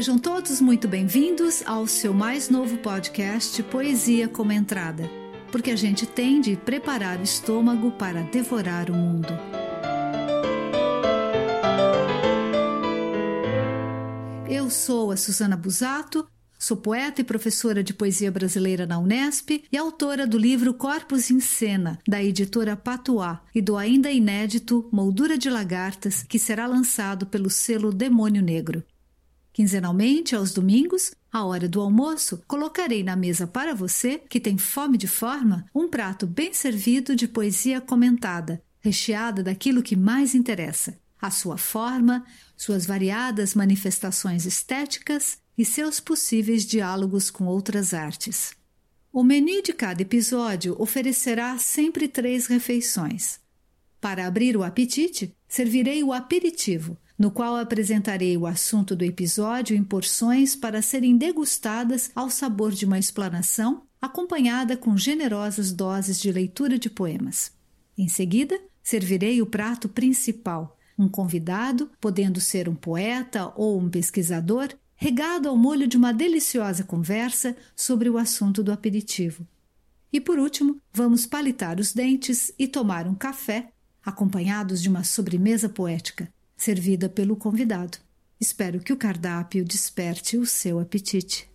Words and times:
Sejam 0.00 0.18
todos 0.18 0.62
muito 0.62 0.88
bem-vindos 0.88 1.62
ao 1.66 1.86
seu 1.86 2.14
mais 2.14 2.48
novo 2.48 2.78
podcast 2.78 3.62
Poesia 3.64 4.26
como 4.28 4.50
Entrada, 4.50 5.10
porque 5.52 5.70
a 5.70 5.76
gente 5.76 6.06
tem 6.06 6.40
de 6.40 6.56
preparar 6.56 7.20
o 7.20 7.22
estômago 7.22 7.90
para 7.90 8.22
devorar 8.22 8.90
o 8.90 8.94
mundo. 8.94 9.28
Eu 14.48 14.70
sou 14.70 15.10
a 15.10 15.18
Susana 15.18 15.54
Busato, 15.54 16.26
sou 16.58 16.78
poeta 16.78 17.20
e 17.20 17.24
professora 17.24 17.84
de 17.84 17.92
poesia 17.92 18.32
brasileira 18.32 18.86
na 18.86 18.98
Unesp 18.98 19.62
e 19.70 19.76
autora 19.76 20.26
do 20.26 20.38
livro 20.38 20.72
Corpos 20.72 21.30
em 21.30 21.40
Cena, 21.40 21.98
da 22.08 22.24
editora 22.24 22.74
Patuá, 22.74 23.42
e 23.54 23.60
do 23.60 23.76
ainda 23.76 24.10
inédito 24.10 24.88
Moldura 24.90 25.36
de 25.36 25.50
Lagartas, 25.50 26.22
que 26.22 26.38
será 26.38 26.66
lançado 26.66 27.26
pelo 27.26 27.50
selo 27.50 27.92
Demônio 27.92 28.40
Negro. 28.40 28.82
Quinzenalmente, 29.60 30.34
aos 30.34 30.54
domingos, 30.54 31.12
à 31.30 31.44
hora 31.44 31.68
do 31.68 31.82
almoço, 31.82 32.42
colocarei 32.48 33.04
na 33.04 33.14
mesa 33.14 33.46
para 33.46 33.74
você, 33.74 34.16
que 34.16 34.40
tem 34.40 34.56
fome 34.56 34.96
de 34.96 35.06
forma, 35.06 35.66
um 35.74 35.86
prato 35.86 36.26
bem 36.26 36.54
servido 36.54 37.14
de 37.14 37.28
poesia 37.28 37.78
comentada, 37.78 38.62
recheada 38.80 39.42
daquilo 39.42 39.82
que 39.82 39.94
mais 39.94 40.34
interessa: 40.34 40.98
a 41.20 41.30
sua 41.30 41.58
forma, 41.58 42.24
suas 42.56 42.86
variadas 42.86 43.54
manifestações 43.54 44.46
estéticas 44.46 45.36
e 45.58 45.62
seus 45.62 46.00
possíveis 46.00 46.64
diálogos 46.64 47.30
com 47.30 47.44
outras 47.44 47.92
artes. 47.92 48.54
O 49.12 49.22
menu 49.22 49.62
de 49.62 49.74
cada 49.74 50.00
episódio 50.00 50.74
oferecerá 50.78 51.58
sempre 51.58 52.08
três 52.08 52.46
refeições. 52.46 53.38
Para 54.00 54.26
abrir 54.26 54.56
o 54.56 54.62
apetite, 54.62 55.36
servirei 55.46 56.02
o 56.02 56.14
aperitivo 56.14 56.96
no 57.20 57.30
qual 57.30 57.56
apresentarei 57.56 58.34
o 58.38 58.46
assunto 58.46 58.96
do 58.96 59.04
episódio 59.04 59.76
em 59.76 59.84
porções 59.84 60.56
para 60.56 60.80
serem 60.80 61.18
degustadas 61.18 62.10
ao 62.14 62.30
sabor 62.30 62.72
de 62.72 62.86
uma 62.86 62.98
explanação, 62.98 63.82
acompanhada 64.00 64.74
com 64.74 64.96
generosas 64.96 65.70
doses 65.70 66.18
de 66.18 66.32
leitura 66.32 66.78
de 66.78 66.88
poemas. 66.88 67.52
Em 67.98 68.08
seguida, 68.08 68.58
servirei 68.82 69.42
o 69.42 69.44
prato 69.44 69.86
principal, 69.86 70.78
um 70.98 71.06
convidado, 71.06 71.90
podendo 72.00 72.40
ser 72.40 72.70
um 72.70 72.74
poeta 72.74 73.52
ou 73.54 73.78
um 73.78 73.90
pesquisador, 73.90 74.70
regado 74.96 75.46
ao 75.46 75.58
molho 75.58 75.86
de 75.86 75.98
uma 75.98 76.14
deliciosa 76.14 76.84
conversa 76.84 77.54
sobre 77.76 78.08
o 78.08 78.16
assunto 78.16 78.62
do 78.62 78.72
aperitivo. 78.72 79.46
E 80.10 80.22
por 80.22 80.38
último, 80.38 80.80
vamos 80.90 81.26
palitar 81.26 81.78
os 81.78 81.92
dentes 81.92 82.50
e 82.58 82.66
tomar 82.66 83.06
um 83.06 83.14
café, 83.14 83.70
acompanhados 84.02 84.80
de 84.80 84.88
uma 84.88 85.04
sobremesa 85.04 85.68
poética, 85.68 86.32
servida 86.60 87.08
pelo 87.08 87.36
convidado. 87.36 87.96
Espero 88.38 88.80
que 88.80 88.92
o 88.92 88.96
cardápio 88.96 89.64
desperte 89.64 90.36
o 90.36 90.44
seu 90.44 90.78
apetite. 90.78 91.48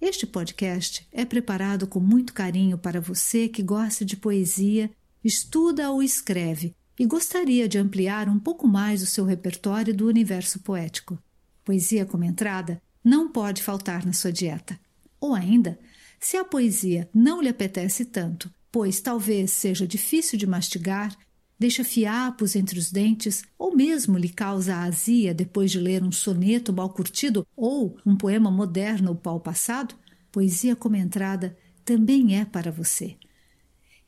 Este 0.00 0.24
podcast 0.24 1.04
é 1.10 1.24
preparado 1.24 1.84
com 1.84 1.98
muito 1.98 2.32
carinho 2.32 2.78
para 2.78 3.00
você 3.00 3.48
que 3.48 3.60
gosta 3.60 4.04
de 4.04 4.16
poesia, 4.16 4.88
estuda 5.24 5.90
ou 5.90 6.00
escreve 6.00 6.72
e 6.96 7.04
gostaria 7.06 7.68
de 7.68 7.76
ampliar 7.76 8.28
um 8.28 8.38
pouco 8.38 8.68
mais 8.68 9.02
o 9.02 9.06
seu 9.06 9.24
repertório 9.24 9.92
do 9.92 10.06
universo 10.06 10.60
poético. 10.60 11.18
Poesia 11.64 12.06
como 12.06 12.22
entrada 12.22 12.80
não 13.02 13.32
pode 13.32 13.64
faltar 13.64 14.06
na 14.06 14.12
sua 14.12 14.32
dieta. 14.32 14.78
Ou 15.20 15.34
ainda, 15.34 15.76
se 16.20 16.36
a 16.36 16.44
poesia 16.44 17.08
não 17.12 17.42
lhe 17.42 17.48
apetece 17.48 18.04
tanto, 18.04 18.48
pois 18.70 19.00
talvez 19.00 19.50
seja 19.50 19.88
difícil 19.88 20.38
de 20.38 20.46
mastigar 20.46 21.16
deixa 21.58 21.84
fiapos 21.84 22.56
entre 22.56 22.78
os 22.78 22.90
dentes 22.90 23.44
ou 23.58 23.74
mesmo 23.76 24.18
lhe 24.18 24.28
causa 24.28 24.76
azia 24.76 25.32
depois 25.32 25.70
de 25.70 25.78
ler 25.78 26.02
um 26.02 26.12
soneto 26.12 26.72
mal 26.72 26.90
curtido 26.90 27.46
ou 27.56 27.96
um 28.04 28.16
poema 28.16 28.50
moderno 28.50 29.18
ou 29.24 29.40
passado, 29.40 29.94
poesia 30.32 30.74
como 30.74 30.96
entrada 30.96 31.56
também 31.84 32.38
é 32.38 32.44
para 32.44 32.70
você. 32.70 33.16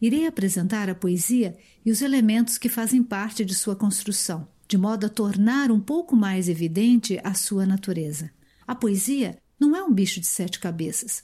Irei 0.00 0.26
apresentar 0.26 0.90
a 0.90 0.94
poesia 0.94 1.56
e 1.84 1.90
os 1.90 2.02
elementos 2.02 2.58
que 2.58 2.68
fazem 2.68 3.02
parte 3.02 3.44
de 3.44 3.54
sua 3.54 3.74
construção, 3.74 4.46
de 4.68 4.76
modo 4.76 5.06
a 5.06 5.08
tornar 5.08 5.70
um 5.70 5.80
pouco 5.80 6.14
mais 6.14 6.48
evidente 6.48 7.18
a 7.24 7.32
sua 7.32 7.64
natureza. 7.64 8.30
A 8.66 8.74
poesia 8.74 9.38
não 9.58 9.74
é 9.74 9.82
um 9.82 9.92
bicho 9.92 10.20
de 10.20 10.26
sete 10.26 10.58
cabeças, 10.58 11.22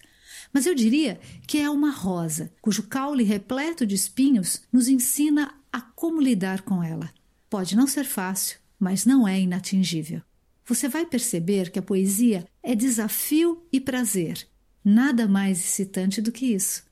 mas 0.52 0.66
eu 0.66 0.74
diria 0.74 1.20
que 1.46 1.58
é 1.58 1.68
uma 1.68 1.90
rosa, 1.90 2.50
cujo 2.62 2.84
caule 2.84 3.24
repleto 3.24 3.84
de 3.84 3.94
espinhos 3.94 4.62
nos 4.72 4.88
ensina 4.88 5.54
a 5.72 5.80
como 5.80 6.20
lidar 6.20 6.62
com 6.62 6.82
ela. 6.82 7.12
Pode 7.48 7.74
não 7.74 7.86
ser 7.86 8.04
fácil, 8.04 8.58
mas 8.78 9.06
não 9.06 9.26
é 9.26 9.40
inatingível. 9.40 10.22
Você 10.64 10.88
vai 10.88 11.06
perceber 11.06 11.70
que 11.70 11.78
a 11.78 11.82
poesia 11.82 12.46
é 12.62 12.74
desafio 12.74 13.66
e 13.72 13.80
prazer. 13.80 14.46
Nada 14.84 15.26
mais 15.26 15.58
excitante 15.58 16.20
do 16.20 16.30
que 16.30 16.46
isso. 16.46 16.84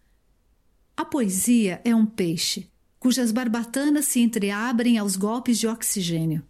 A 0.96 1.04
poesia 1.04 1.80
é 1.84 1.94
um 1.94 2.06
peixe 2.06 2.70
cujas 3.00 3.32
barbatanas 3.32 4.04
se 4.04 4.20
entreabrem 4.20 4.98
aos 4.98 5.16
golpes 5.16 5.58
de 5.58 5.66
oxigênio. 5.66 6.44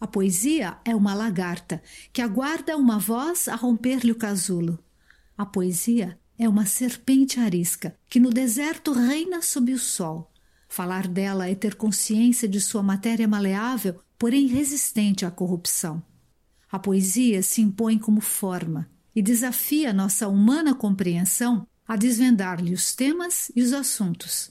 A 0.00 0.06
poesia 0.06 0.76
é 0.84 0.94
uma 0.94 1.14
lagarta 1.14 1.80
que 2.12 2.20
aguarda 2.20 2.76
uma 2.76 2.98
voz 2.98 3.46
a 3.46 3.54
romper-lhe 3.54 4.10
o 4.10 4.16
casulo. 4.16 4.78
A 5.38 5.46
poesia 5.46 6.18
é 6.36 6.48
uma 6.48 6.66
serpente 6.66 7.38
arisca 7.38 7.96
que 8.10 8.18
no 8.18 8.30
deserto 8.30 8.92
reina 8.92 9.40
sob 9.40 9.72
o 9.72 9.78
sol. 9.78 10.30
Falar 10.76 11.08
dela 11.08 11.48
é 11.48 11.54
ter 11.54 11.74
consciência 11.74 12.46
de 12.46 12.60
sua 12.60 12.82
matéria 12.82 13.26
maleável, 13.26 13.98
porém 14.18 14.46
resistente 14.46 15.24
à 15.24 15.30
corrupção. 15.30 16.02
A 16.70 16.78
poesia 16.78 17.42
se 17.42 17.62
impõe 17.62 17.98
como 17.98 18.20
forma 18.20 18.86
e 19.14 19.22
desafia 19.22 19.90
nossa 19.90 20.28
humana 20.28 20.74
compreensão 20.74 21.66
a 21.88 21.96
desvendar-lhe 21.96 22.74
os 22.74 22.94
temas 22.94 23.50
e 23.56 23.62
os 23.62 23.72
assuntos. 23.72 24.50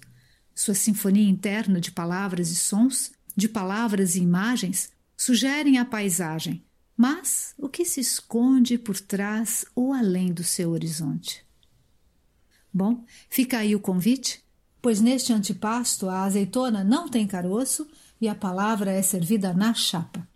Sua 0.55 0.73
sinfonia 0.73 1.29
interna 1.29 1.79
de 1.79 1.91
palavras 1.91 2.49
e 2.49 2.55
sons, 2.55 3.11
de 3.35 3.47
palavras 3.47 4.15
e 4.15 4.21
imagens, 4.21 4.89
sugerem 5.15 5.77
a 5.77 5.85
paisagem, 5.85 6.65
mas 6.97 7.53
o 7.55 7.69
que 7.69 7.85
se 7.85 7.99
esconde 7.99 8.79
por 8.79 8.99
trás 8.99 9.63
ou 9.75 9.93
além 9.93 10.33
do 10.33 10.43
seu 10.43 10.71
horizonte. 10.71 11.45
Bom, 12.73 13.05
fica 13.29 13.59
aí 13.59 13.75
o 13.75 13.79
convite 13.79 14.43
pois 14.85 15.01
neste 15.01 15.33
antipasto 15.33 16.07
a 16.07 16.25
azeitona 16.25 16.83
não 16.83 17.09
tem 17.09 17.25
caroço 17.25 17.87
e 18.21 18.27
a 18.27 18.35
palavra 18.35 18.91
é 18.91 19.01
servida 19.01 19.51
na 19.51 19.73
chapa. 19.73 20.27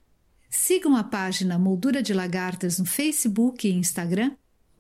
Sigam 0.50 0.96
a 0.96 1.04
página 1.04 1.60
Moldura 1.60 2.02
de 2.02 2.16
Lagartas 2.16 2.80
no 2.80 2.86
Facebook 2.86 3.68
e 3.68 3.72
Instagram, 3.72 4.32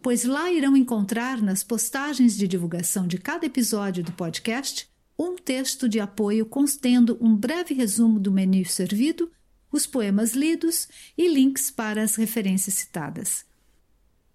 pois 0.01 0.23
lá 0.23 0.51
irão 0.51 0.75
encontrar 0.75 1.39
nas 1.39 1.61
postagens 1.61 2.35
de 2.35 2.47
divulgação 2.47 3.05
de 3.05 3.19
cada 3.19 3.45
episódio 3.45 4.03
do 4.03 4.11
podcast 4.11 4.89
um 5.19 5.35
texto 5.35 5.87
de 5.87 5.99
apoio 5.99 6.47
contendo 6.47 7.15
um 7.21 7.35
breve 7.35 7.75
resumo 7.75 8.19
do 8.19 8.31
menu 8.31 8.65
servido, 8.65 9.31
os 9.71 9.85
poemas 9.85 10.31
lidos 10.31 10.87
e 11.15 11.27
links 11.27 11.69
para 11.69 12.01
as 12.01 12.15
referências 12.15 12.73
citadas. 12.73 13.45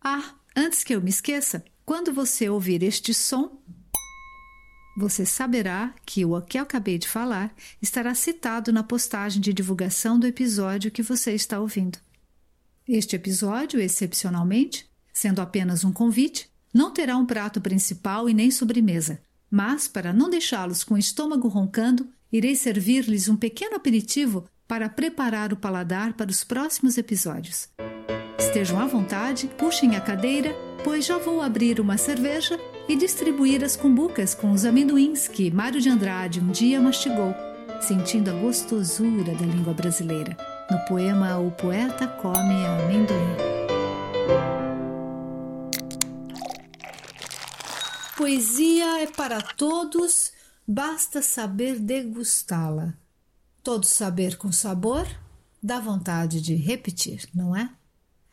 Ah, 0.00 0.36
antes 0.54 0.84
que 0.84 0.94
eu 0.94 1.02
me 1.02 1.10
esqueça, 1.10 1.64
quando 1.84 2.12
você 2.12 2.48
ouvir 2.48 2.84
este 2.84 3.12
som, 3.12 3.60
você 4.96 5.26
saberá 5.26 5.92
que 6.06 6.24
o 6.24 6.40
que 6.40 6.58
eu 6.58 6.62
acabei 6.62 6.98
de 6.98 7.08
falar 7.08 7.54
estará 7.82 8.14
citado 8.14 8.72
na 8.72 8.82
postagem 8.82 9.40
de 9.40 9.52
divulgação 9.52 10.18
do 10.18 10.26
episódio 10.26 10.90
que 10.90 11.02
você 11.02 11.32
está 11.32 11.58
ouvindo. 11.58 11.98
Este 12.86 13.16
episódio, 13.16 13.80
excepcionalmente, 13.80 14.86
sendo 15.12 15.40
apenas 15.40 15.84
um 15.84 15.92
convite, 15.92 16.48
não 16.72 16.92
terá 16.92 17.16
um 17.16 17.26
prato 17.26 17.60
principal 17.60 18.28
e 18.28 18.34
nem 18.34 18.50
sobremesa, 18.50 19.20
mas, 19.50 19.88
para 19.88 20.12
não 20.12 20.28
deixá-los 20.28 20.84
com 20.84 20.94
o 20.94 20.98
estômago 20.98 21.48
roncando, 21.48 22.08
irei 22.32 22.56
servir-lhes 22.56 23.28
um 23.28 23.36
pequeno 23.36 23.76
aperitivo 23.76 24.44
para 24.66 24.88
preparar 24.88 25.52
o 25.52 25.56
paladar 25.56 26.14
para 26.14 26.30
os 26.30 26.42
próximos 26.42 26.98
episódios. 26.98 27.68
Estejam 28.38 28.80
à 28.80 28.86
vontade, 28.86 29.48
puxem 29.58 29.96
a 29.96 30.00
cadeira, 30.00 30.54
pois 30.82 31.06
já 31.06 31.18
vou 31.18 31.40
abrir 31.40 31.80
uma 31.80 31.96
cerveja 31.96 32.58
e 32.88 32.96
distribuir 32.96 33.64
as 33.64 33.76
cumbucas 33.76 34.34
com 34.34 34.52
os 34.52 34.64
amendoins 34.64 35.26
que 35.26 35.50
Mário 35.50 35.80
de 35.80 35.88
Andrade 35.88 36.40
um 36.40 36.50
dia 36.50 36.80
mastigou, 36.80 37.34
sentindo 37.80 38.30
a 38.30 38.34
gostosura 38.34 39.34
da 39.34 39.46
língua 39.46 39.72
brasileira. 39.72 40.36
No 40.70 40.78
poema 40.86 41.38
O 41.38 41.50
Poeta 41.50 42.06
Come 42.06 42.54
Amendoim. 42.64 43.36
Poesia 48.16 49.02
é 49.02 49.06
para 49.06 49.40
todos, 49.40 50.32
basta 50.66 51.20
saber 51.20 51.78
degustá-la. 51.78 52.94
Todo 53.62 53.84
saber 53.84 54.36
com 54.36 54.52
sabor 54.52 55.06
dá 55.62 55.80
vontade 55.80 56.40
de 56.40 56.54
repetir, 56.54 57.28
não 57.34 57.56
é? 57.56 57.70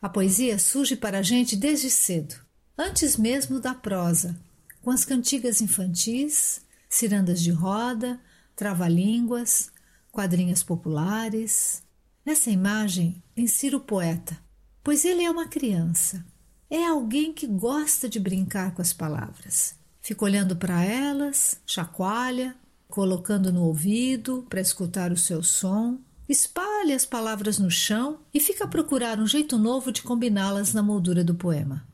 A 0.00 0.08
poesia 0.08 0.58
surge 0.58 0.96
para 0.96 1.18
a 1.18 1.22
gente 1.22 1.56
desde 1.56 1.90
cedo 1.90 2.36
antes 2.76 3.16
mesmo 3.16 3.60
da 3.60 3.74
prosa, 3.74 4.38
com 4.82 4.90
as 4.90 5.04
cantigas 5.04 5.60
infantis, 5.60 6.60
cirandas 6.88 7.40
de 7.40 7.50
roda, 7.50 8.20
trava-línguas, 8.56 9.70
quadrinhas 10.10 10.62
populares. 10.62 11.82
Nessa 12.24 12.50
imagem, 12.50 13.22
insira 13.36 13.76
o 13.76 13.80
poeta, 13.80 14.38
pois 14.82 15.04
ele 15.04 15.22
é 15.22 15.30
uma 15.30 15.48
criança. 15.48 16.24
É 16.70 16.86
alguém 16.86 17.32
que 17.32 17.46
gosta 17.46 18.08
de 18.08 18.18
brincar 18.18 18.74
com 18.74 18.82
as 18.82 18.92
palavras. 18.92 19.74
Fica 20.00 20.24
olhando 20.24 20.56
para 20.56 20.82
elas, 20.84 21.60
chacoalha, 21.66 22.56
colocando 22.88 23.52
no 23.52 23.64
ouvido 23.64 24.46
para 24.48 24.60
escutar 24.60 25.12
o 25.12 25.16
seu 25.16 25.42
som, 25.42 25.98
espalha 26.28 26.96
as 26.96 27.06
palavras 27.06 27.58
no 27.58 27.70
chão 27.70 28.20
e 28.34 28.40
fica 28.40 28.64
a 28.64 28.68
procurar 28.68 29.20
um 29.20 29.26
jeito 29.26 29.58
novo 29.58 29.92
de 29.92 30.02
combiná-las 30.02 30.74
na 30.74 30.82
moldura 30.82 31.22
do 31.22 31.34
poema. 31.34 31.86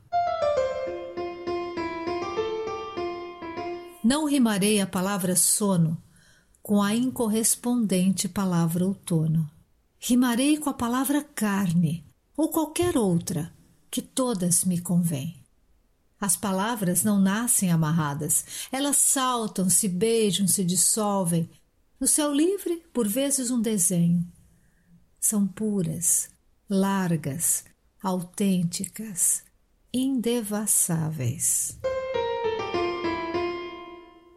Não 4.09 4.25
rimarei 4.25 4.81
a 4.81 4.87
palavra 4.87 5.35
sono 5.35 6.01
com 6.63 6.81
a 6.81 6.95
incorrespondente 6.95 8.27
palavra 8.27 8.83
outono. 8.83 9.47
Rimarei 9.99 10.57
com 10.57 10.67
a 10.67 10.73
palavra 10.73 11.23
carne 11.23 12.03
ou 12.35 12.49
qualquer 12.49 12.97
outra, 12.97 13.53
que 13.91 14.01
todas 14.01 14.65
me 14.65 14.81
convêm. 14.81 15.45
As 16.19 16.35
palavras 16.35 17.03
não 17.03 17.19
nascem 17.19 17.71
amarradas, 17.71 18.67
elas 18.71 18.97
saltam, 18.97 19.69
se 19.69 19.87
beijam, 19.87 20.47
se 20.47 20.63
dissolvem. 20.63 21.47
No 21.99 22.07
céu 22.07 22.33
livre, 22.33 22.77
por 22.91 23.07
vezes 23.07 23.51
um 23.51 23.61
desenho. 23.61 24.27
São 25.19 25.45
puras, 25.45 26.31
largas, 26.67 27.63
autênticas, 28.01 29.43
indevassáveis. 29.93 31.77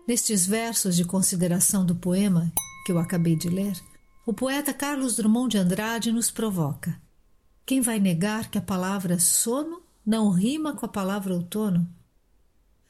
Nestes 0.07 0.45
versos 0.45 0.97
de 0.97 1.05
consideração 1.05 1.87
do 1.87 1.95
poema 1.95 2.53
que 2.85 2.91
eu 2.91 2.99
acabei 2.99 3.37
de 3.37 3.49
ler, 3.49 3.81
o 4.27 4.33
poeta 4.33 4.75
Carlos 4.75 5.15
Drummond 5.15 5.53
de 5.53 5.59
Andrade 5.59 6.11
nos 6.11 6.29
provoca. 6.29 7.01
Quem 7.65 7.81
vai 7.81 8.01
negar 8.01 8.51
que 8.51 8.59
a 8.59 8.63
palavra 8.63 9.21
sono 9.21 9.81
não 10.05 10.31
rima 10.31 10.75
com 10.75 10.85
a 10.85 10.89
palavra 10.89 11.33
outono? 11.33 11.89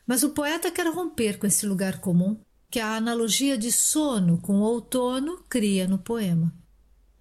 Mas 0.07 0.23
o 0.23 0.31
poeta 0.31 0.71
quer 0.71 0.87
romper 0.87 1.39
com 1.39 1.47
esse 1.47 1.67
lugar 1.67 2.01
comum 2.01 2.41
que 2.71 2.81
a 2.81 2.97
analogia 2.97 3.59
de 3.59 3.71
sono 3.71 4.39
com 4.39 4.61
outono 4.61 5.45
cria 5.51 5.87
no 5.87 5.99
poema. 5.99 6.51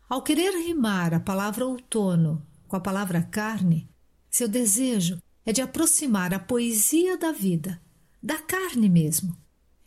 Ao 0.08 0.22
querer 0.22 0.52
rimar 0.66 1.14
a 1.14 1.20
palavra 1.20 1.66
outono 1.66 2.46
com 2.66 2.78
a 2.78 2.80
palavra 2.80 3.22
carne, 3.22 3.90
seu 4.30 4.48
desejo 4.48 5.22
é 5.46 5.52
de 5.52 5.62
aproximar 5.62 6.34
a 6.34 6.40
poesia 6.40 7.18
da 7.18 7.34
vida, 7.34 7.82
da 8.24 8.38
carne 8.38 8.88
mesmo, 8.88 9.36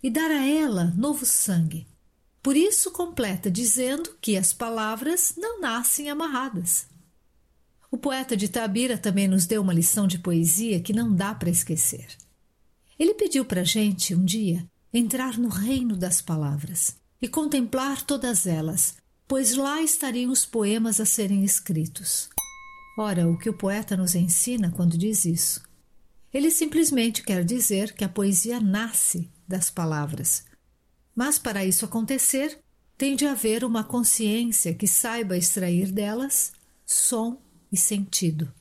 e 0.04 0.10
dar 0.10 0.30
a 0.30 0.46
ela 0.46 0.92
novo 0.94 1.24
sangue. 1.24 1.86
Por 2.42 2.58
isso 2.58 2.90
completa 2.90 3.50
dizendo 3.50 4.14
que 4.20 4.36
as 4.36 4.52
palavras 4.52 5.32
não 5.34 5.62
nascem 5.62 6.10
amarradas. 6.10 6.86
O 7.90 7.96
poeta 7.96 8.36
de 8.36 8.50
Tabira 8.50 8.98
também 8.98 9.26
nos 9.26 9.46
deu 9.46 9.62
uma 9.62 9.72
lição 9.72 10.06
de 10.06 10.18
poesia 10.18 10.78
que 10.78 10.92
não 10.92 11.10
dá 11.10 11.34
para 11.34 11.48
esquecer. 11.48 12.06
Ele 12.98 13.14
pediu 13.14 13.46
para 13.46 13.62
a 13.62 13.64
gente, 13.64 14.14
um 14.14 14.22
dia, 14.22 14.68
entrar 14.92 15.38
no 15.38 15.48
reino 15.48 15.96
das 15.96 16.20
palavras 16.20 16.96
e 17.22 17.26
contemplar 17.26 18.02
todas 18.02 18.46
elas, 18.46 18.96
pois 19.26 19.56
lá 19.56 19.80
estariam 19.80 20.30
os 20.30 20.44
poemas 20.44 21.00
a 21.00 21.06
serem 21.06 21.42
escritos. 21.44 22.28
Ora, 22.98 23.26
o 23.26 23.38
que 23.38 23.48
o 23.48 23.56
poeta 23.56 23.96
nos 23.96 24.14
ensina 24.14 24.70
quando 24.70 24.98
diz 24.98 25.24
isso? 25.24 25.62
Ele 26.30 26.50
simplesmente 26.50 27.22
quer 27.22 27.42
dizer 27.42 27.94
que 27.94 28.04
a 28.04 28.08
poesia 28.08 28.60
nasce 28.60 29.32
das 29.46 29.70
palavras. 29.70 30.44
Mas 31.14 31.38
para 31.38 31.64
isso 31.64 31.85
acontecer, 31.85 32.58
tem 32.96 33.17
de 33.17 33.26
haver 33.26 33.64
uma 33.64 33.85
consciência 33.85 34.75
que 34.75 34.87
saiba 34.87 35.37
extrair 35.37 35.91
delas 35.91 36.52
som 36.87 37.41
e 37.70 37.76
sentido. 37.76 38.52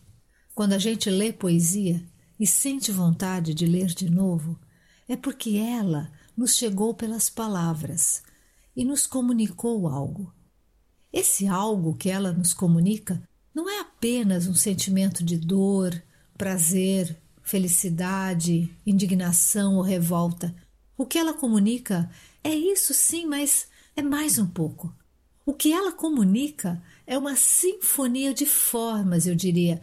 Quando 0.56 0.74
a 0.74 0.78
gente 0.78 1.10
lê 1.10 1.34
poesia 1.34 2.04
e 2.40 2.46
sente 2.46 2.92
vontade 2.92 3.54
de 3.54 3.66
ler 3.66 3.88
de 3.88 4.10
novo, 4.10 4.60
é 5.08 5.16
porque 5.16 5.58
ela 5.58 6.12
nos 6.36 6.56
chegou 6.56 6.94
pelas 6.94 7.30
palavras 7.30 8.24
e 8.76 8.84
nos 8.84 9.06
comunicou 9.06 9.88
algo. 9.88 10.34
Esse 11.12 11.48
algo 11.48 11.96
que 11.96 12.10
ela 12.10 12.32
nos 12.32 12.54
comunica 12.54 13.22
não 13.54 13.70
é 13.70 13.82
apenas 13.82 14.48
um 14.48 14.56
sentimento 14.56 15.24
de 15.24 15.38
dor, 15.38 16.02
prazer, 16.36 17.16
felicidade, 17.44 18.76
indignação 18.86 19.76
ou 19.76 19.84
revolta. 19.84 20.56
O 21.04 21.06
que 21.06 21.20
ela 21.20 21.34
comunica 21.34 22.10
é 22.42 22.56
isso 22.56 22.94
sim, 22.94 23.26
mas 23.26 23.68
é 23.94 24.02
mais 24.02 24.40
um 24.40 24.48
pouco. 24.48 24.96
O 25.46 25.54
que 25.54 25.74
ela 25.74 25.92
comunica 25.92 26.82
é 27.06 27.18
uma 27.18 27.36
sinfonia 27.36 28.34
de 28.34 28.46
formas, 28.46 29.28
eu 29.28 29.36
diria. 29.36 29.82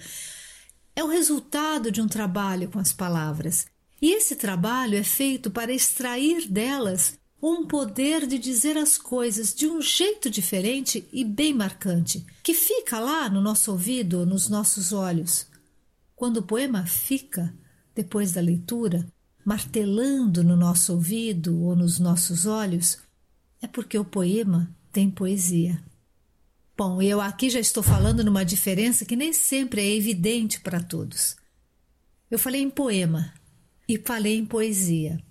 É 0.97 1.05
o 1.05 1.09
resultado 1.09 1.93
de 1.93 2.01
um 2.01 2.09
trabalho 2.09 2.71
com 2.71 2.79
as 2.79 2.95
palavras. 2.95 3.67
E 4.01 4.15
esse 4.15 4.35
trabalho 4.35 4.97
é 4.97 5.03
feito 5.03 5.51
para 5.51 5.75
extrair 5.75 6.49
delas 6.49 7.19
um 7.43 7.67
poder 7.67 8.27
de 8.27 8.39
dizer 8.39 8.79
as 8.79 8.97
coisas 8.97 9.55
de 9.55 9.67
um 9.67 9.83
jeito 9.83 10.31
diferente 10.31 11.07
e 11.13 11.23
bem 11.23 11.53
marcante, 11.53 12.25
que 12.43 12.55
fica 12.55 12.99
lá 12.99 13.29
no 13.29 13.43
nosso 13.43 13.73
ouvido, 13.73 14.25
nos 14.25 14.49
nossos 14.49 14.91
olhos. 14.91 15.47
Quando 16.17 16.39
o 16.39 16.43
poema 16.43 16.87
fica, 16.87 17.55
depois 17.95 18.33
da 18.33 18.41
leitura, 18.41 19.07
martelando 19.45 20.45
no 20.45 20.57
nosso 20.57 20.93
ouvido 20.93 21.63
ou 21.63 21.75
nos 21.75 21.99
nossos 21.99 22.47
olhos, 22.47 22.99
é 23.63 23.67
porque 23.67 23.99
o 23.99 24.05
poema 24.05 24.75
tem 24.93 25.11
poesia. 25.11 25.83
Bom, 26.77 27.03
eu 27.03 27.21
aqui 27.21 27.51
já 27.51 27.61
estou 27.61 27.83
falando 27.83 28.25
numa 28.25 28.45
diferença 28.45 29.05
que 29.05 29.15
nem 29.15 29.33
sempre 29.33 29.83
é 29.83 29.97
evidente 29.97 30.61
para 30.61 30.83
todos. 30.83 31.37
Eu 32.31 32.39
falei 32.39 32.63
em 32.63 32.71
poema 32.71 33.35
e 33.87 33.99
falei 33.99 34.39
em 34.39 34.47
poesia. 34.47 35.23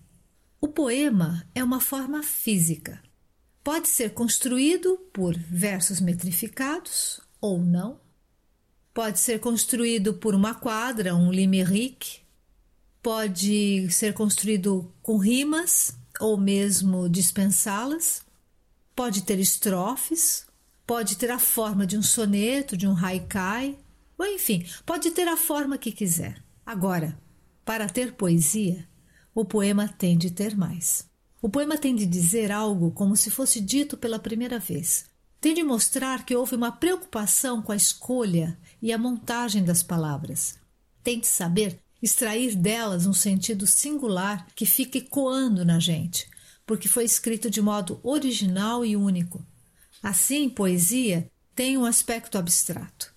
O 0.62 0.68
poema 0.68 1.48
é 1.56 1.64
uma 1.64 1.80
forma 1.80 2.22
física. 2.22 3.02
Pode 3.64 3.88
ser 3.88 4.14
construído 4.14 4.98
por 5.14 5.34
versos 5.38 6.00
metrificados 6.00 7.20
ou 7.42 7.60
não. 7.60 8.00
Pode 8.94 9.20
ser 9.20 9.40
construído 9.40 10.14
por 10.14 10.36
uma 10.36 10.54
quadra, 10.54 11.16
um 11.16 11.32
limerick, 11.32 12.20
pode 13.02 13.90
ser 13.92 14.14
construído 14.14 14.94
com 15.02 15.18
rimas 15.18 15.98
ou 16.20 16.38
mesmo 16.38 17.08
dispensá-las, 17.10 18.22
pode 18.96 19.22
ter 19.22 19.40
estrofes, 19.40 20.46
pode 20.86 21.16
ter 21.16 21.32
a 21.32 21.40
forma 21.40 21.88
de 21.88 21.98
um 21.98 22.02
soneto, 22.02 22.76
de 22.76 22.88
um 22.88 22.98
haikai, 22.98 23.78
ou 24.18 24.26
enfim, 24.26 24.66
pode 24.86 25.12
ter 25.12 25.28
a 25.28 25.38
forma 25.38 25.78
que 25.78 25.92
quiser. 25.92 26.44
Agora, 26.66 27.18
para 27.64 27.88
ter 27.88 28.14
poesia, 28.14 28.88
o 29.34 29.46
poema 29.46 29.88
tem 29.88 30.18
de 30.18 30.32
ter 30.32 30.58
mais. 30.58 31.08
O 31.42 31.48
poema 31.48 31.78
tem 31.78 31.96
de 31.96 32.06
dizer 32.06 32.52
algo 32.52 32.92
como 32.92 33.16
se 33.16 33.32
fosse 33.32 33.62
dito 33.62 33.96
pela 33.96 34.20
primeira 34.20 34.60
vez. 34.60 35.06
Tem 35.40 35.54
de 35.54 35.64
mostrar 35.64 36.26
que 36.26 36.36
houve 36.36 36.56
uma 36.56 36.72
preocupação 36.72 37.62
com 37.62 37.72
a 37.72 37.78
escolha 37.78 38.60
e 38.82 38.92
a 38.92 38.98
montagem 38.98 39.64
das 39.64 39.82
palavras. 39.82 40.60
Tem 41.02 41.18
de 41.18 41.28
saber 41.28 41.80
extrair 42.02 42.56
delas 42.56 43.06
um 43.06 43.14
sentido 43.14 43.68
singular 43.68 44.48
que 44.56 44.66
fica 44.66 44.98
ecoando 44.98 45.66
na 45.66 45.80
gente, 45.80 46.30
porque 46.66 46.88
foi 46.88 47.04
escrito 47.04 47.50
de 47.50 47.62
modo 47.62 48.00
original 48.04 48.86
e 48.86 48.96
único. 48.96 49.46
Assim, 50.02 50.50
poesia 50.50 51.30
tem 51.54 51.78
um 51.78 51.86
aspecto 51.86 52.38
abstrato, 52.38 53.14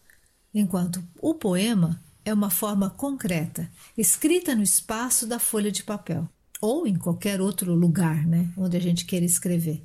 enquanto 0.52 1.02
o 1.20 1.34
poema 1.34 2.02
é 2.24 2.32
uma 2.32 2.50
forma 2.50 2.90
concreta, 2.90 3.70
escrita 3.96 4.54
no 4.54 4.62
espaço 4.62 5.26
da 5.26 5.38
folha 5.38 5.70
de 5.70 5.82
papel 5.82 6.28
ou 6.60 6.86
em 6.86 6.94
qualquer 6.94 7.40
outro 7.40 7.74
lugar, 7.74 8.24
né, 8.24 8.48
onde 8.56 8.76
a 8.76 8.80
gente 8.80 9.04
queira 9.04 9.26
escrever. 9.26 9.82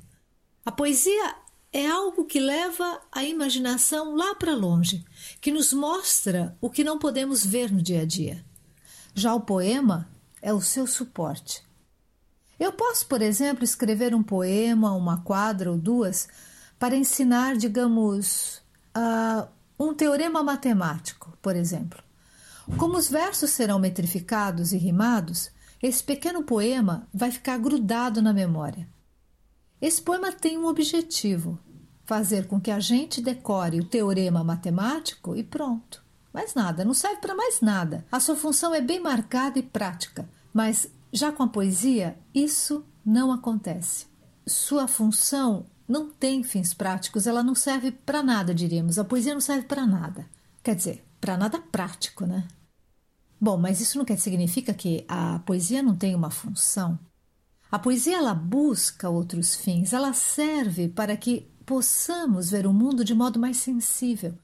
A 0.64 0.70
poesia 0.70 1.34
é 1.72 1.86
algo 1.86 2.24
que 2.24 2.38
leva 2.38 3.00
a 3.10 3.24
imaginação 3.24 4.14
lá 4.14 4.34
para 4.36 4.54
longe, 4.54 5.04
que 5.40 5.50
nos 5.50 5.72
mostra 5.72 6.56
o 6.60 6.70
que 6.70 6.84
não 6.84 6.98
podemos 6.98 7.44
ver 7.44 7.72
no 7.72 7.82
dia 7.82 8.02
a 8.02 8.04
dia. 8.04 8.44
Já 9.14 9.34
o 9.34 9.40
poema 9.40 10.08
é 10.40 10.52
o 10.52 10.60
seu 10.60 10.86
suporte. 10.86 11.62
Eu 12.58 12.72
posso, 12.72 13.06
por 13.06 13.22
exemplo, 13.22 13.64
escrever 13.64 14.14
um 14.14 14.22
poema, 14.22 14.92
uma 14.92 15.18
quadra 15.22 15.70
ou 15.70 15.78
duas 15.78 16.28
para 16.78 16.96
ensinar, 16.96 17.56
digamos, 17.56 18.62
uh, 18.96 19.48
um 19.78 19.94
teorema 19.94 20.42
matemático, 20.42 21.36
por 21.40 21.54
exemplo. 21.54 22.02
Como 22.76 22.96
os 22.96 23.08
versos 23.08 23.50
serão 23.50 23.78
metrificados 23.78 24.72
e 24.72 24.76
rimados, 24.76 25.50
esse 25.82 26.02
pequeno 26.02 26.42
poema 26.42 27.08
vai 27.14 27.30
ficar 27.30 27.58
grudado 27.58 28.20
na 28.20 28.32
memória. 28.32 28.88
Esse 29.80 30.02
poema 30.02 30.32
tem 30.32 30.58
um 30.58 30.66
objetivo: 30.66 31.58
fazer 32.04 32.46
com 32.48 32.60
que 32.60 32.70
a 32.70 32.80
gente 32.80 33.20
decore 33.20 33.80
o 33.80 33.84
teorema 33.84 34.42
matemático 34.42 35.36
e 35.36 35.44
pronto. 35.44 36.04
Mais 36.32 36.54
nada, 36.54 36.84
não 36.84 36.94
serve 36.94 37.20
para 37.20 37.34
mais 37.34 37.60
nada. 37.60 38.04
A 38.10 38.20
sua 38.20 38.36
função 38.36 38.74
é 38.74 38.80
bem 38.80 39.00
marcada 39.00 39.58
e 39.58 39.62
prática, 39.62 40.28
mas 40.52 40.88
já 41.12 41.32
com 41.32 41.42
a 41.42 41.48
poesia, 41.48 42.18
isso 42.34 42.84
não 43.04 43.32
acontece. 43.32 44.06
Sua 44.46 44.86
função 44.86 45.66
não 45.88 46.10
tem 46.10 46.42
fins 46.42 46.74
práticos, 46.74 47.26
ela 47.26 47.42
não 47.42 47.54
serve 47.54 47.90
para 47.90 48.22
nada, 48.22 48.54
diríamos. 48.54 48.98
A 48.98 49.04
poesia 49.04 49.32
não 49.32 49.40
serve 49.40 49.66
para 49.66 49.86
nada. 49.86 50.28
Quer 50.62 50.74
dizer, 50.74 51.04
para 51.20 51.36
nada 51.36 51.58
prático, 51.58 52.26
né? 52.26 52.46
Bom, 53.40 53.56
mas 53.56 53.80
isso 53.80 53.96
não 53.96 54.04
quer 54.04 54.18
significa 54.18 54.74
que 54.74 55.04
a 55.08 55.38
poesia 55.40 55.82
não 55.82 55.96
tem 55.96 56.14
uma 56.14 56.30
função. 56.30 56.98
A 57.70 57.78
poesia 57.78 58.16
ela 58.16 58.34
busca 58.34 59.08
outros 59.08 59.54
fins, 59.54 59.92
ela 59.92 60.12
serve 60.12 60.88
para 60.88 61.16
que 61.16 61.50
possamos 61.64 62.50
ver 62.50 62.66
o 62.66 62.72
mundo 62.72 63.04
de 63.04 63.14
modo 63.14 63.38
mais 63.38 63.58
sensível. 63.58 64.34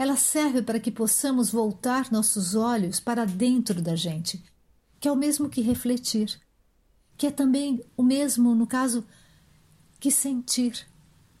Ela 0.00 0.16
serve 0.16 0.62
para 0.62 0.80
que 0.80 0.90
possamos 0.90 1.50
voltar 1.50 2.10
nossos 2.10 2.54
olhos 2.54 2.98
para 2.98 3.26
dentro 3.26 3.82
da 3.82 3.94
gente, 3.94 4.42
que 4.98 5.06
é 5.06 5.12
o 5.12 5.16
mesmo 5.16 5.50
que 5.50 5.60
refletir, 5.60 6.40
que 7.18 7.26
é 7.26 7.30
também 7.30 7.84
o 7.98 8.02
mesmo, 8.02 8.54
no 8.54 8.66
caso, 8.66 9.06
que 9.98 10.10
sentir. 10.10 10.86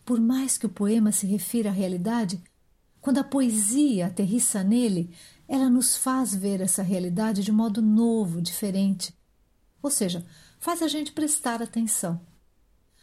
Por 0.04 0.20
mais 0.20 0.58
que 0.58 0.66
o 0.66 0.68
poema 0.68 1.10
se 1.10 1.26
refira 1.26 1.70
à 1.70 1.72
realidade, 1.72 2.38
quando 3.00 3.16
a 3.16 3.24
poesia 3.24 4.08
aterrissa 4.08 4.62
nele, 4.62 5.10
ela 5.48 5.70
nos 5.70 5.96
faz 5.96 6.34
ver 6.34 6.60
essa 6.60 6.82
realidade 6.82 7.42
de 7.42 7.50
modo 7.50 7.80
novo, 7.80 8.42
diferente. 8.42 9.14
Ou 9.82 9.90
seja, 9.90 10.22
faz 10.58 10.82
a 10.82 10.88
gente 10.88 11.12
prestar 11.12 11.62
atenção. 11.62 12.20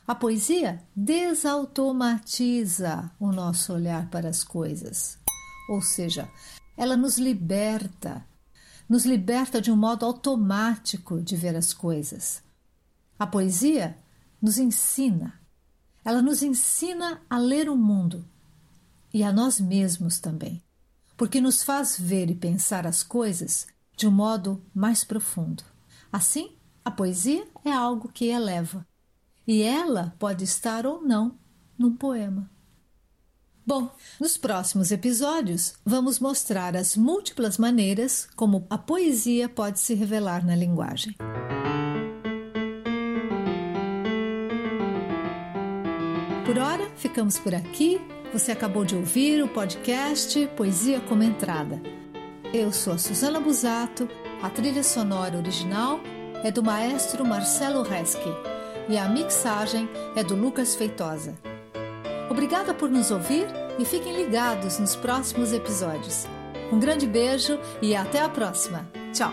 A 0.05 0.13
poesia 0.13 0.83
desautomatiza 0.95 3.09
o 3.19 3.31
nosso 3.31 3.73
olhar 3.73 4.07
para 4.11 4.29
as 4.29 4.43
coisas. 4.43 5.17
Ou 5.67 5.81
seja, 5.81 6.29
ela 6.75 6.95
nos 6.95 7.17
liberta, 7.17 8.25
nos 8.87 9.05
liberta 9.05 9.61
de 9.61 9.71
um 9.71 9.75
modo 9.75 10.05
automático 10.05 11.21
de 11.21 11.35
ver 11.35 11.55
as 11.55 11.73
coisas. 11.73 12.41
A 13.19 13.25
poesia 13.25 13.97
nos 14.41 14.57
ensina, 14.57 15.39
ela 16.05 16.21
nos 16.21 16.41
ensina 16.43 17.21
a 17.29 17.37
ler 17.37 17.69
o 17.69 17.75
mundo 17.75 18.25
e 19.13 19.23
a 19.23 19.33
nós 19.33 19.59
mesmos 19.59 20.19
também, 20.19 20.63
porque 21.17 21.41
nos 21.41 21.63
faz 21.63 21.99
ver 21.99 22.29
e 22.29 22.35
pensar 22.35 22.85
as 22.85 23.01
coisas 23.03 23.67
de 23.95 24.07
um 24.07 24.11
modo 24.11 24.63
mais 24.73 25.03
profundo. 25.03 25.63
Assim, 26.11 26.55
a 26.85 26.91
poesia 26.91 27.45
é 27.65 27.71
algo 27.71 28.09
que 28.09 28.25
eleva 28.25 28.87
e 29.47 29.61
ela 29.61 30.15
pode 30.19 30.43
estar 30.43 30.85
ou 30.85 31.01
não 31.01 31.37
num 31.77 31.95
poema. 31.95 32.49
Bom, 33.67 33.89
nos 34.17 34.37
próximos 34.37 34.93
episódios 34.93 35.73
vamos 35.85 36.21
mostrar 36.21 36.73
as 36.77 36.95
múltiplas 36.95 37.57
maneiras 37.57 38.25
como 38.33 38.65
a 38.69 38.77
poesia 38.77 39.49
pode 39.49 39.81
se 39.81 39.93
revelar 39.93 40.45
na 40.45 40.55
linguagem. 40.55 41.13
Por 46.45 46.57
hora, 46.57 46.89
ficamos 46.95 47.37
por 47.37 47.53
aqui. 47.53 47.99
Você 48.31 48.53
acabou 48.53 48.85
de 48.85 48.95
ouvir 48.95 49.43
o 49.43 49.49
podcast 49.49 50.47
Poesia 50.55 51.01
Comentada. 51.01 51.81
Eu 52.53 52.71
sou 52.71 52.93
a 52.93 52.97
Susana 52.97 53.41
Busato, 53.41 54.07
a 54.41 54.49
trilha 54.49 54.81
sonora 54.81 55.37
original 55.37 55.99
é 56.41 56.49
do 56.49 56.63
maestro 56.63 57.25
Marcelo 57.25 57.81
Reschi 57.81 58.33
e 58.87 58.97
a 58.97 59.09
mixagem 59.09 59.89
é 60.15 60.23
do 60.23 60.37
Lucas 60.37 60.73
Feitosa. 60.73 61.35
Obrigada 62.29 62.73
por 62.73 62.89
nos 62.89 63.11
ouvir 63.11 63.47
e 63.79 63.85
fiquem 63.85 64.15
ligados 64.15 64.79
nos 64.79 64.95
próximos 64.95 65.53
episódios. 65.53 66.25
Um 66.71 66.79
grande 66.79 67.07
beijo 67.07 67.57
e 67.81 67.95
até 67.95 68.21
a 68.21 68.29
próxima. 68.29 68.87
Tchau! 69.13 69.31